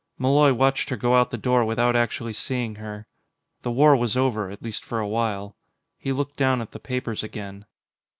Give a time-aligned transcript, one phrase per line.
[0.17, 3.05] Malloy watched her go out the door without actually seeing her.
[3.61, 5.55] The war was over at least for a while.
[5.95, 7.67] He looked down at the papers again.